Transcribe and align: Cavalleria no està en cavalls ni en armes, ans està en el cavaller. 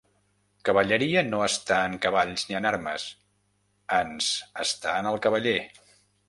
Cavalleria 0.69 1.21
no 1.27 1.41
està 1.47 1.77
en 1.89 1.97
cavalls 2.05 2.45
ni 2.47 2.57
en 2.61 2.67
armes, 2.69 3.05
ans 3.99 4.31
està 4.65 4.97
en 5.05 5.11
el 5.13 5.21
cavaller. 5.29 5.57